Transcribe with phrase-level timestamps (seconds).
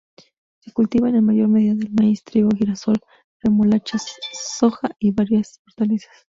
[0.61, 2.97] Se cultivan en mayor medida el maíz, trigo, girasol,
[3.39, 3.99] remolacha,
[4.33, 6.25] soja y varias hortalizas.